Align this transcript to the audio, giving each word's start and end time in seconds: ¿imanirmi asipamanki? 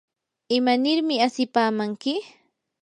¿imanirmi 0.57 1.15
asipamanki? 1.27 2.13